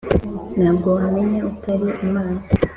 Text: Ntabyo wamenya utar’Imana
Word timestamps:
Ntabyo 0.57 0.87
wamenya 0.97 1.39
utar’Imana 1.49 2.35